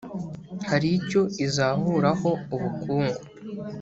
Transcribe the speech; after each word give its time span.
hari 0.69 0.87
icyo 0.99 1.21
izahuraho 1.45 2.29
ubukungu 2.55 3.21